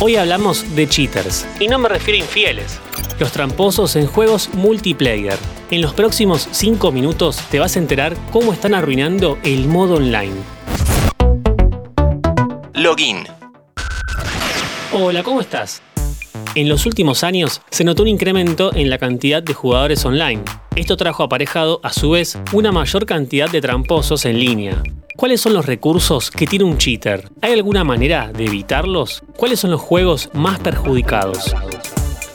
Hoy 0.00 0.14
hablamos 0.14 0.76
de 0.76 0.88
cheaters, 0.88 1.44
y 1.58 1.66
no 1.66 1.76
me 1.80 1.88
refiero 1.88 2.20
a 2.20 2.24
infieles, 2.24 2.78
los 3.18 3.32
tramposos 3.32 3.96
en 3.96 4.06
juegos 4.06 4.48
multiplayer. 4.54 5.36
En 5.72 5.82
los 5.82 5.92
próximos 5.92 6.46
5 6.52 6.92
minutos 6.92 7.42
te 7.50 7.58
vas 7.58 7.74
a 7.74 7.80
enterar 7.80 8.16
cómo 8.30 8.52
están 8.52 8.74
arruinando 8.74 9.38
el 9.42 9.66
modo 9.66 9.96
online. 9.96 10.36
Login. 12.74 13.26
Hola, 14.92 15.24
¿cómo 15.24 15.40
estás? 15.40 15.82
En 16.58 16.68
los 16.68 16.86
últimos 16.86 17.22
años 17.22 17.60
se 17.70 17.84
notó 17.84 18.02
un 18.02 18.08
incremento 18.08 18.74
en 18.74 18.90
la 18.90 18.98
cantidad 18.98 19.40
de 19.40 19.54
jugadores 19.54 20.04
online. 20.04 20.42
Esto 20.74 20.96
trajo 20.96 21.22
aparejado, 21.22 21.78
a 21.84 21.92
su 21.92 22.10
vez, 22.10 22.36
una 22.52 22.72
mayor 22.72 23.06
cantidad 23.06 23.48
de 23.48 23.60
tramposos 23.60 24.24
en 24.24 24.40
línea. 24.40 24.82
¿Cuáles 25.14 25.40
son 25.40 25.54
los 25.54 25.66
recursos 25.66 26.32
que 26.32 26.48
tiene 26.48 26.64
un 26.64 26.76
cheater? 26.76 27.30
¿Hay 27.42 27.52
alguna 27.52 27.84
manera 27.84 28.32
de 28.32 28.46
evitarlos? 28.46 29.22
¿Cuáles 29.36 29.60
son 29.60 29.70
los 29.70 29.80
juegos 29.80 30.30
más 30.32 30.58
perjudicados? 30.58 31.54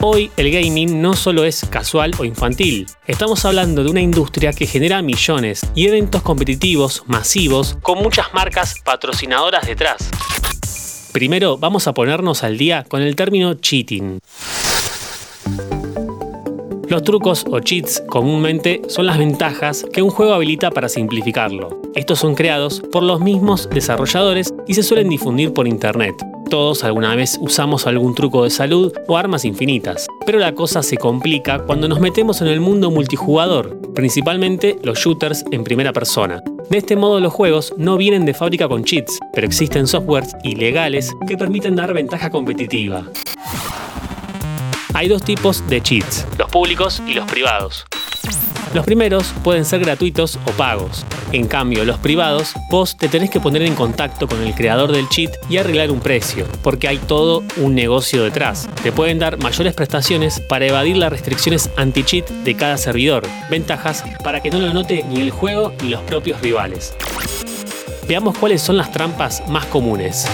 Hoy 0.00 0.30
el 0.38 0.50
gaming 0.50 1.02
no 1.02 1.12
solo 1.12 1.44
es 1.44 1.66
casual 1.68 2.12
o 2.18 2.24
infantil, 2.24 2.86
estamos 3.06 3.44
hablando 3.44 3.84
de 3.84 3.90
una 3.90 4.00
industria 4.00 4.54
que 4.54 4.66
genera 4.66 5.02
millones 5.02 5.66
y 5.74 5.86
eventos 5.86 6.22
competitivos 6.22 7.02
masivos 7.06 7.76
con 7.82 7.98
muchas 7.98 8.32
marcas 8.32 8.76
patrocinadoras 8.82 9.66
detrás. 9.66 10.10
Primero 11.14 11.56
vamos 11.56 11.86
a 11.86 11.94
ponernos 11.94 12.42
al 12.42 12.58
día 12.58 12.82
con 12.88 13.00
el 13.00 13.14
término 13.14 13.54
cheating. 13.54 14.18
Los 16.94 17.02
trucos 17.02 17.44
o 17.50 17.58
cheats 17.58 18.04
comúnmente 18.08 18.80
son 18.86 19.06
las 19.06 19.18
ventajas 19.18 19.84
que 19.92 20.00
un 20.00 20.10
juego 20.10 20.32
habilita 20.32 20.70
para 20.70 20.88
simplificarlo. 20.88 21.82
Estos 21.96 22.20
son 22.20 22.36
creados 22.36 22.84
por 22.92 23.02
los 23.02 23.18
mismos 23.18 23.68
desarrolladores 23.68 24.54
y 24.68 24.74
se 24.74 24.84
suelen 24.84 25.08
difundir 25.08 25.52
por 25.52 25.66
internet. 25.66 26.14
Todos 26.48 26.84
alguna 26.84 27.16
vez 27.16 27.36
usamos 27.42 27.88
algún 27.88 28.14
truco 28.14 28.44
de 28.44 28.50
salud 28.50 28.92
o 29.08 29.16
armas 29.16 29.44
infinitas, 29.44 30.06
pero 30.24 30.38
la 30.38 30.54
cosa 30.54 30.84
se 30.84 30.96
complica 30.96 31.64
cuando 31.64 31.88
nos 31.88 31.98
metemos 31.98 32.40
en 32.42 32.46
el 32.46 32.60
mundo 32.60 32.92
multijugador, 32.92 33.76
principalmente 33.92 34.78
los 34.84 35.00
shooters 35.00 35.44
en 35.50 35.64
primera 35.64 35.92
persona. 35.92 36.44
De 36.70 36.78
este 36.78 36.94
modo 36.94 37.18
los 37.18 37.32
juegos 37.32 37.74
no 37.76 37.96
vienen 37.96 38.24
de 38.24 38.34
fábrica 38.34 38.68
con 38.68 38.84
cheats, 38.84 39.18
pero 39.32 39.48
existen 39.48 39.88
softwares 39.88 40.36
ilegales 40.44 41.12
que 41.26 41.36
permiten 41.36 41.74
dar 41.74 41.92
ventaja 41.92 42.30
competitiva. 42.30 43.04
Hay 44.94 45.08
dos 45.08 45.24
tipos 45.24 45.66
de 45.68 45.82
cheats, 45.82 46.24
los 46.38 46.48
públicos 46.48 47.02
y 47.04 47.14
los 47.14 47.28
privados. 47.28 47.84
Los 48.74 48.84
primeros 48.84 49.34
pueden 49.42 49.64
ser 49.64 49.80
gratuitos 49.80 50.38
o 50.46 50.52
pagos. 50.52 51.04
En 51.32 51.48
cambio, 51.48 51.84
los 51.84 51.98
privados, 51.98 52.52
vos 52.70 52.96
te 52.96 53.08
tenés 53.08 53.28
que 53.28 53.40
poner 53.40 53.62
en 53.62 53.74
contacto 53.74 54.28
con 54.28 54.40
el 54.40 54.54
creador 54.54 54.92
del 54.92 55.08
cheat 55.08 55.32
y 55.50 55.56
arreglar 55.56 55.90
un 55.90 55.98
precio, 55.98 56.46
porque 56.62 56.86
hay 56.86 56.98
todo 56.98 57.42
un 57.56 57.74
negocio 57.74 58.22
detrás. 58.22 58.68
Te 58.84 58.92
pueden 58.92 59.18
dar 59.18 59.36
mayores 59.38 59.74
prestaciones 59.74 60.38
para 60.38 60.66
evadir 60.66 60.96
las 60.96 61.10
restricciones 61.10 61.70
anti-cheat 61.76 62.30
de 62.30 62.54
cada 62.54 62.76
servidor, 62.76 63.26
ventajas 63.50 64.04
para 64.22 64.40
que 64.40 64.52
no 64.52 64.60
lo 64.60 64.72
note 64.72 65.04
ni 65.08 65.20
el 65.20 65.32
juego 65.32 65.72
ni 65.82 65.88
los 65.88 66.02
propios 66.02 66.40
rivales. 66.40 66.94
Veamos 68.06 68.38
cuáles 68.38 68.62
son 68.62 68.76
las 68.76 68.92
trampas 68.92 69.42
más 69.48 69.64
comunes 69.66 70.28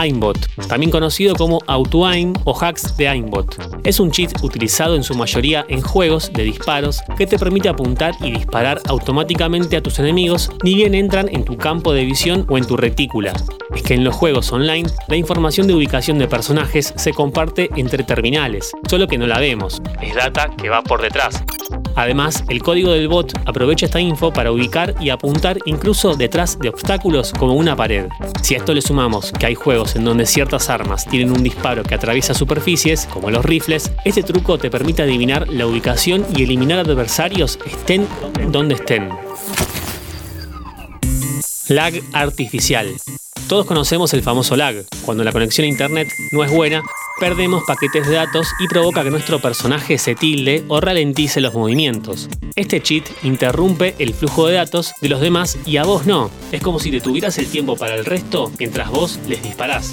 aimbot, 0.00 0.38
también 0.68 0.90
conocido 0.90 1.34
como 1.34 1.60
AutoAim 1.66 2.32
o 2.44 2.58
hacks 2.58 2.96
de 2.96 3.08
aimbot. 3.08 3.56
Es 3.84 4.00
un 4.00 4.10
cheat 4.10 4.42
utilizado 4.42 4.96
en 4.96 5.02
su 5.02 5.14
mayoría 5.14 5.64
en 5.68 5.82
juegos 5.82 6.32
de 6.32 6.44
disparos 6.44 7.00
que 7.16 7.26
te 7.26 7.38
permite 7.38 7.68
apuntar 7.68 8.14
y 8.20 8.32
disparar 8.32 8.80
automáticamente 8.88 9.76
a 9.76 9.82
tus 9.82 9.98
enemigos 9.98 10.50
ni 10.62 10.74
bien 10.74 10.94
entran 10.94 11.28
en 11.30 11.44
tu 11.44 11.56
campo 11.56 11.92
de 11.92 12.04
visión 12.04 12.46
o 12.48 12.58
en 12.58 12.66
tu 12.66 12.76
retícula. 12.76 13.32
Es 13.74 13.82
que 13.82 13.94
en 13.94 14.04
los 14.04 14.14
juegos 14.14 14.52
online 14.52 14.88
la 15.08 15.16
información 15.16 15.66
de 15.66 15.74
ubicación 15.74 16.18
de 16.18 16.28
personajes 16.28 16.94
se 16.96 17.12
comparte 17.12 17.70
entre 17.76 18.04
terminales, 18.04 18.72
solo 18.88 19.06
que 19.06 19.18
no 19.18 19.26
la 19.26 19.38
vemos, 19.38 19.80
es 20.00 20.14
data 20.14 20.50
que 20.56 20.68
va 20.68 20.82
por 20.82 21.02
detrás. 21.02 21.42
Además, 21.94 22.44
el 22.48 22.62
código 22.62 22.92
del 22.92 23.08
bot 23.08 23.32
aprovecha 23.46 23.86
esta 23.86 24.00
info 24.00 24.32
para 24.32 24.52
ubicar 24.52 24.94
y 25.00 25.10
apuntar 25.10 25.58
incluso 25.64 26.14
detrás 26.14 26.58
de 26.58 26.68
obstáculos 26.68 27.32
como 27.38 27.54
una 27.54 27.76
pared. 27.76 28.06
Si 28.42 28.54
a 28.54 28.58
esto 28.58 28.74
le 28.74 28.82
sumamos 28.82 29.32
que 29.32 29.46
hay 29.46 29.54
juegos 29.54 29.96
en 29.96 30.04
donde 30.04 30.26
ciertas 30.26 30.70
armas 30.70 31.06
tienen 31.06 31.30
un 31.30 31.42
disparo 31.42 31.82
que 31.82 31.94
atraviesa 31.94 32.34
superficies, 32.34 33.06
como 33.06 33.30
los 33.30 33.44
rifles, 33.44 33.92
este 34.04 34.22
truco 34.22 34.58
te 34.58 34.70
permite 34.70 35.02
adivinar 35.02 35.48
la 35.48 35.66
ubicación 35.66 36.26
y 36.34 36.44
eliminar 36.44 36.78
adversarios 36.78 37.58
estén 37.64 38.06
donde 38.48 38.74
estén. 38.74 39.08
Lag 41.68 41.94
artificial. 42.12 42.88
Todos 43.48 43.66
conocemos 43.66 44.12
el 44.14 44.22
famoso 44.22 44.56
lag, 44.56 44.76
cuando 45.04 45.24
la 45.24 45.32
conexión 45.32 45.64
a 45.64 45.68
internet 45.68 46.08
no 46.32 46.44
es 46.44 46.52
buena 46.52 46.82
perdemos 47.20 47.62
paquetes 47.64 48.08
de 48.08 48.14
datos 48.14 48.48
y 48.58 48.66
provoca 48.66 49.04
que 49.04 49.10
nuestro 49.10 49.38
personaje 49.38 49.98
se 49.98 50.16
tilde 50.16 50.64
o 50.68 50.80
ralentice 50.80 51.40
los 51.40 51.54
movimientos. 51.54 52.28
Este 52.56 52.80
cheat 52.80 53.04
interrumpe 53.22 53.94
el 53.98 54.14
flujo 54.14 54.46
de 54.46 54.54
datos 54.54 54.92
de 55.00 55.08
los 55.10 55.20
demás 55.20 55.58
y 55.66 55.76
a 55.76 55.84
vos 55.84 56.06
no. 56.06 56.30
Es 56.50 56.62
como 56.62 56.80
si 56.80 56.90
detuvieras 56.90 57.38
el 57.38 57.46
tiempo 57.46 57.76
para 57.76 57.94
el 57.94 58.04
resto 58.04 58.50
mientras 58.58 58.90
vos 58.90 59.20
les 59.28 59.42
disparás. 59.42 59.92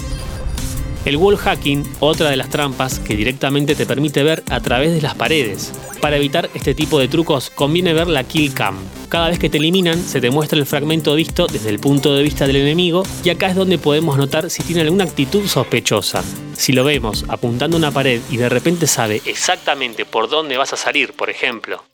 El 1.08 1.16
wall 1.16 1.38
hacking, 1.38 1.90
otra 2.02 2.30
de 2.30 2.36
las 2.36 2.50
trampas 2.50 3.00
que 3.00 3.16
directamente 3.16 3.76
te 3.76 3.86
permite 3.86 4.24
ver 4.24 4.44
a 4.50 4.60
través 4.60 4.94
de 4.94 5.02
las 5.02 5.16
paredes. 5.16 5.72
Para 6.02 6.18
evitar 6.18 6.50
este 6.54 6.76
tipo 6.76 7.00
de 7.00 7.08
trucos 7.08 7.50
conviene 7.50 7.94
ver 7.94 8.08
la 8.08 8.26
kill 8.26 8.54
cam. 8.54 8.78
Cada 9.08 9.30
vez 9.30 9.40
que 9.40 9.50
te 9.50 9.58
eliminan 9.58 9.98
se 9.98 10.20
te 10.20 10.32
muestra 10.32 10.60
el 10.60 10.66
fragmento 10.66 11.16
visto 11.16 11.48
desde 11.48 11.70
el 11.70 11.80
punto 11.80 12.14
de 12.14 12.24
vista 12.24 12.46
del 12.46 12.58
enemigo 12.58 13.04
y 13.24 13.30
acá 13.30 13.48
es 13.48 13.56
donde 13.56 13.78
podemos 13.78 14.18
notar 14.18 14.50
si 14.50 14.64
tiene 14.64 14.82
alguna 14.82 15.06
actitud 15.06 15.48
sospechosa. 15.48 16.26
Si 16.58 16.74
lo 16.74 16.84
vemos 16.84 17.24
apuntando 17.30 17.78
a 17.78 17.80
una 17.80 17.92
pared 17.92 18.20
y 18.30 18.36
de 18.36 18.50
repente 18.50 18.86
sabe 18.86 19.22
exactamente 19.24 20.04
por 20.04 20.28
dónde 20.28 20.58
vas 20.58 20.74
a 20.74 20.78
salir, 20.78 21.14
por 21.14 21.30
ejemplo, 21.30 21.86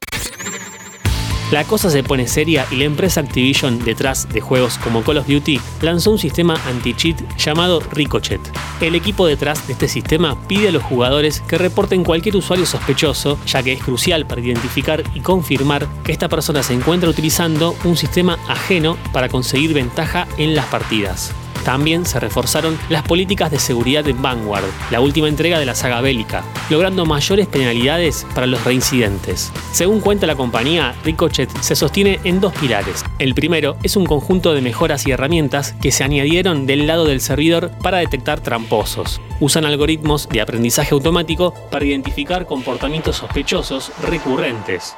la 1.54 1.66
cosa 1.66 1.92
se 1.92 2.02
pone 2.02 2.28
seria 2.28 2.66
y 2.72 2.78
la 2.78 2.86
empresa 2.86 3.22
Activision, 3.22 3.78
detrás 3.86 4.28
de 4.28 4.42
juegos 4.42 4.80
como 4.80 5.04
Call 5.04 5.20
of 5.20 5.28
Duty, 5.28 5.60
lanzó 5.84 6.10
un 6.10 6.18
sistema 6.18 6.56
anti-cheat 6.68 7.38
llamado 7.38 7.80
Ricochet. 7.92 8.42
El 8.82 8.96
equipo 8.96 9.28
detrás 9.28 9.68
de 9.68 9.74
este 9.74 9.88
sistema 9.88 10.36
pide 10.48 10.70
a 10.70 10.72
los 10.72 10.82
jugadores 10.82 11.42
que 11.42 11.60
reporten 11.60 12.04
cualquier 12.04 12.38
usuario 12.38 12.66
sospechoso, 12.66 13.38
ya 13.46 13.62
que 13.62 13.74
es 13.74 13.84
crucial 13.84 14.26
para 14.26 14.42
identificar 14.42 15.04
y 15.14 15.20
confirmar 15.20 15.88
que 16.04 16.12
esta 16.12 16.28
persona 16.28 16.64
se 16.64 16.74
encuentra 16.74 17.08
utilizando 17.08 17.76
un 17.84 17.98
sistema 17.98 18.40
ajeno 18.48 18.98
para 19.12 19.30
conseguir 19.30 19.76
ventaja 19.76 20.28
en 20.40 20.56
las 20.56 20.66
partidas. 20.66 21.36
También 21.64 22.06
se 22.06 22.20
reforzaron 22.20 22.78
las 22.90 23.04
políticas 23.04 23.52
de 23.52 23.60
seguridad 23.60 24.08
en 24.08 24.22
Vanguard, 24.22 24.66
la 24.92 25.00
última 25.00 25.28
entrega 25.28 25.60
de 25.60 25.66
la 25.66 25.76
saga 25.76 26.02
bélica, 26.02 26.44
logrando 26.70 27.06
mayores 27.06 27.48
penalidades 27.48 28.26
para 28.34 28.48
los 28.48 28.64
reincidentes. 28.64 29.52
Según 29.72 30.02
cuenta 30.02 30.28
la 30.28 30.36
compañía, 30.36 30.96
Ricochet 31.04 31.50
se 31.62 31.76
sostiene 31.76 32.20
en 32.24 32.40
dos 32.40 32.54
pilares. 32.54 33.04
El 33.20 33.34
primero 33.34 33.78
es 33.84 33.96
un 33.96 34.06
conjunto 34.06 34.54
de 34.54 34.62
mejoras 34.62 35.08
y 35.08 35.12
herramientas 35.12 35.74
que 35.82 35.92
se 35.92 36.04
añadieron 36.04 36.66
del 36.66 36.88
lado 36.88 37.06
del 37.06 37.22
servidor 37.22 37.72
para 37.82 38.00
detectar 38.00 38.42
tramposos. 38.42 39.22
Usan 39.40 39.66
algoritmos 39.66 40.28
de 40.30 40.42
aprendizaje 40.42 40.94
automático 40.94 41.54
para 41.72 41.86
identificar 41.86 42.46
comportamientos 42.46 43.18
sospechosos 43.18 43.92
recurrentes. 44.02 44.96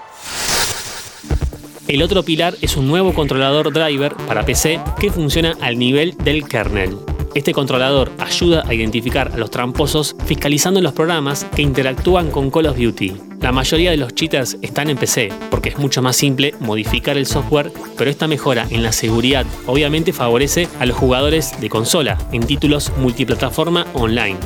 El 1.88 2.02
otro 2.02 2.24
pilar 2.24 2.56
es 2.62 2.78
un 2.78 2.88
nuevo 2.88 3.14
controlador 3.14 3.72
driver 3.72 4.16
para 4.28 4.44
PC 4.44 4.80
que 5.00 5.12
funciona 5.12 5.56
al 5.62 5.78
nivel 5.78 6.18
del 6.18 6.48
kernel. 6.48 6.98
Este 7.36 7.54
controlador 7.54 8.12
ayuda 8.18 8.64
a 8.66 8.74
identificar 8.74 9.32
a 9.32 9.38
los 9.38 9.52
tramposos 9.52 10.16
fiscalizando 10.26 10.82
los 10.82 10.94
programas 10.94 11.46
que 11.56 11.62
interactúan 11.62 12.32
con 12.32 12.50
Call 12.50 12.66
of 12.66 12.78
Duty. 12.78 13.14
La 13.40 13.52
mayoría 13.52 13.92
de 13.92 13.98
los 13.98 14.16
cheaters 14.16 14.58
están 14.64 14.90
en 14.90 14.98
PC, 14.98 15.32
porque 15.52 15.70
es 15.70 15.78
mucho 15.78 16.02
más 16.02 16.16
simple 16.16 16.56
modificar 16.60 17.18
el 17.18 17.28
software, 17.28 17.72
pero 17.96 18.10
esta 18.10 18.28
mejora 18.28 18.66
en 18.72 18.82
la 18.82 18.92
seguridad 18.92 19.46
obviamente 19.68 20.12
favorece 20.12 20.68
a 20.80 20.88
los 20.88 20.98
jugadores 20.98 21.60
de 21.62 21.70
consola 21.70 22.18
en 22.32 22.48
títulos 22.48 22.92
multiplataforma 22.98 23.86
online. 23.94 24.38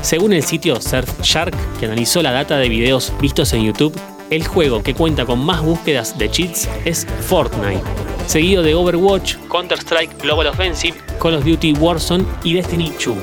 Según 0.00 0.32
el 0.32 0.44
sitio 0.44 0.80
Surfshark, 0.80 1.54
que 1.78 1.84
analizó 1.84 2.22
la 2.22 2.32
data 2.32 2.56
de 2.56 2.70
videos 2.70 3.12
vistos 3.20 3.52
en 3.52 3.64
YouTube, 3.64 3.92
el 4.30 4.46
juego 4.46 4.82
que 4.82 4.94
cuenta 4.94 5.24
con 5.24 5.44
más 5.44 5.62
búsquedas 5.62 6.18
de 6.18 6.30
cheats 6.30 6.68
es 6.84 7.06
Fortnite, 7.06 7.82
seguido 8.26 8.62
de 8.62 8.74
Overwatch, 8.74 9.36
Counter-Strike 9.50 10.22
Global 10.22 10.48
Offensive, 10.48 10.96
Call 11.20 11.34
of 11.34 11.44
Duty 11.44 11.74
Warzone 11.74 12.24
y 12.44 12.54
Destiny 12.54 12.92
2. 13.04 13.16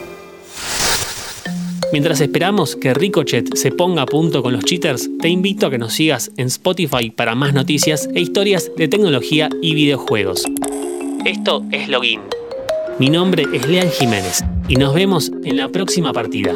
Mientras 1.91 2.21
esperamos 2.21 2.75
que 2.75 2.93
Ricochet 2.93 3.55
se 3.55 3.71
ponga 3.71 4.01
a 4.01 4.05
punto 4.07 4.41
con 4.41 4.53
los 4.53 4.63
cheaters, 4.63 5.09
te 5.19 5.29
invito 5.29 5.67
a 5.67 5.69
que 5.69 5.77
nos 5.77 5.93
sigas 5.93 6.31
en 6.37 6.47
Spotify 6.47 7.11
para 7.11 7.35
más 7.35 7.53
noticias 7.53 8.09
e 8.15 8.21
historias 8.21 8.71
de 8.75 8.87
tecnología 8.87 9.49
y 9.61 9.75
videojuegos. 9.75 10.43
Esto 11.23 11.63
es 11.71 11.87
Login. 11.89 12.21
Mi 12.97 13.09
nombre 13.09 13.45
es 13.53 13.67
Lean 13.67 13.91
Jiménez 13.91 14.43
y 14.67 14.75
nos 14.75 14.93
vemos 14.93 15.31
en 15.43 15.57
la 15.57 15.69
próxima 15.69 16.13
partida. 16.13 16.55